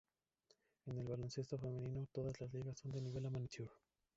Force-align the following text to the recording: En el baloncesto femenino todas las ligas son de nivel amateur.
En 0.87 0.97
el 0.97 1.07
baloncesto 1.07 1.59
femenino 1.59 2.07
todas 2.11 2.41
las 2.41 2.51
ligas 2.51 2.79
son 2.79 2.89
de 2.91 3.01
nivel 3.03 3.23
amateur. 3.27 3.69